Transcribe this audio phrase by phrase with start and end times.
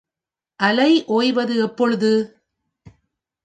[0.59, 2.11] அலை ஒய்வது எப்பொழுது?